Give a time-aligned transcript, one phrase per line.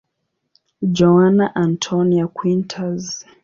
[0.97, 3.23] Joana Antónia Quintas.